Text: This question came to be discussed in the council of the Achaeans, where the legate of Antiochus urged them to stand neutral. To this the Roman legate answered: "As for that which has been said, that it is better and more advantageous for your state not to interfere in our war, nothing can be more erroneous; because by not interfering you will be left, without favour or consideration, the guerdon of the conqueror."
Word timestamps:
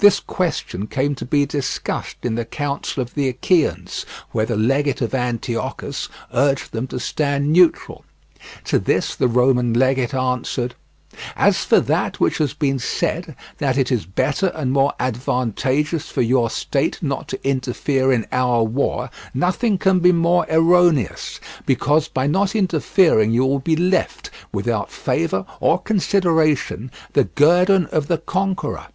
This 0.00 0.20
question 0.20 0.86
came 0.86 1.14
to 1.14 1.24
be 1.24 1.46
discussed 1.46 2.16
in 2.24 2.34
the 2.34 2.44
council 2.44 3.02
of 3.02 3.14
the 3.14 3.26
Achaeans, 3.30 4.04
where 4.32 4.44
the 4.44 4.54
legate 4.54 5.00
of 5.00 5.14
Antiochus 5.14 6.10
urged 6.34 6.72
them 6.72 6.86
to 6.88 7.00
stand 7.00 7.50
neutral. 7.50 8.04
To 8.66 8.78
this 8.78 9.14
the 9.16 9.28
Roman 9.28 9.72
legate 9.72 10.12
answered: 10.12 10.74
"As 11.36 11.64
for 11.64 11.80
that 11.80 12.20
which 12.20 12.36
has 12.36 12.52
been 12.52 12.78
said, 12.78 13.34
that 13.56 13.78
it 13.78 13.90
is 13.90 14.04
better 14.04 14.48
and 14.48 14.72
more 14.72 14.92
advantageous 15.00 16.10
for 16.10 16.20
your 16.20 16.50
state 16.50 17.02
not 17.02 17.26
to 17.28 17.40
interfere 17.42 18.12
in 18.12 18.26
our 18.30 18.64
war, 18.64 19.08
nothing 19.32 19.78
can 19.78 20.00
be 20.00 20.12
more 20.12 20.44
erroneous; 20.50 21.40
because 21.64 22.08
by 22.08 22.26
not 22.26 22.54
interfering 22.54 23.30
you 23.32 23.46
will 23.46 23.58
be 23.58 23.74
left, 23.76 24.28
without 24.52 24.92
favour 24.92 25.46
or 25.60 25.78
consideration, 25.80 26.90
the 27.14 27.24
guerdon 27.24 27.86
of 27.86 28.08
the 28.08 28.18
conqueror." 28.18 28.88